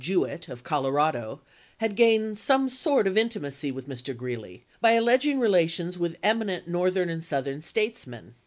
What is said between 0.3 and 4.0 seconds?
of Colorado" had gained some sort of inti macy with